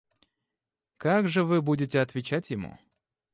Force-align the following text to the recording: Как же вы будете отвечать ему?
Как 0.97 1.27
же 1.29 1.43
вы 1.43 1.61
будете 1.61 2.01
отвечать 2.01 2.49
ему? 2.49 2.79